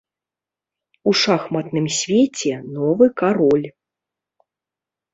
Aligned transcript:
У 1.11 1.13
шахматным 1.23 1.87
свеце 1.97 2.53
новы 2.81 3.13
кароль. 3.23 3.67